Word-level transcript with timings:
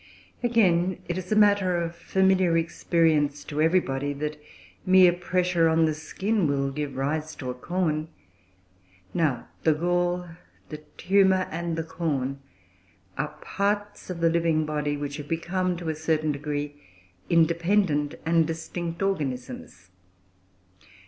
Again, 0.41 0.97
it 1.07 1.15
is 1.15 1.31
a 1.31 1.35
matter 1.35 1.77
of 1.77 1.95
familiar 1.95 2.57
experience 2.57 3.43
to 3.43 3.61
everybody 3.61 4.13
that 4.13 4.41
mere 4.83 5.13
pressure 5.13 5.69
on 5.69 5.85
the 5.85 5.93
skin 5.93 6.47
will 6.47 6.71
give 6.71 6.95
rise 6.95 7.35
to 7.35 7.51
a 7.51 7.53
corn. 7.53 8.07
Now 9.13 9.47
the 9.61 9.75
gall, 9.75 10.27
the 10.69 10.77
tumour, 10.97 11.45
and 11.51 11.75
the 11.77 11.83
corn 11.83 12.39
are 13.15 13.37
parts 13.43 14.09
of 14.09 14.21
the 14.21 14.29
living 14.31 14.65
body, 14.65 14.97
which 14.97 15.17
have 15.17 15.27
become, 15.27 15.77
to 15.77 15.89
a 15.89 15.95
certain 15.95 16.31
degree, 16.31 16.73
independent 17.29 18.15
and 18.25 18.47
distinct 18.47 19.03
organisms. 19.03 19.91